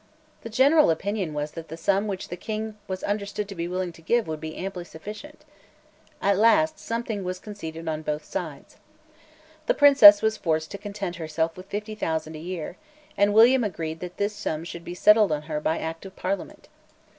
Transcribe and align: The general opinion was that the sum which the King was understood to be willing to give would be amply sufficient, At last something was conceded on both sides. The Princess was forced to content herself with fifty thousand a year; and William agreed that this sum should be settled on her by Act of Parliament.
The 0.41 0.49
general 0.49 0.89
opinion 0.89 1.31
was 1.35 1.51
that 1.51 1.67
the 1.67 1.77
sum 1.77 2.07
which 2.07 2.29
the 2.29 2.35
King 2.35 2.75
was 2.87 3.03
understood 3.03 3.47
to 3.47 3.53
be 3.53 3.67
willing 3.67 3.91
to 3.91 4.01
give 4.01 4.25
would 4.27 4.39
be 4.41 4.57
amply 4.57 4.83
sufficient, 4.83 5.45
At 6.23 6.39
last 6.39 6.79
something 6.79 7.23
was 7.23 7.37
conceded 7.37 7.87
on 7.87 8.01
both 8.01 8.25
sides. 8.25 8.77
The 9.67 9.75
Princess 9.75 10.23
was 10.23 10.37
forced 10.37 10.71
to 10.71 10.79
content 10.79 11.17
herself 11.17 11.55
with 11.55 11.67
fifty 11.67 11.93
thousand 11.93 12.35
a 12.35 12.39
year; 12.39 12.77
and 13.15 13.31
William 13.31 13.63
agreed 13.63 13.99
that 13.99 14.17
this 14.17 14.33
sum 14.35 14.63
should 14.63 14.83
be 14.83 14.95
settled 14.95 15.31
on 15.31 15.43
her 15.43 15.59
by 15.61 15.77
Act 15.77 16.03
of 16.07 16.15
Parliament. 16.15 16.67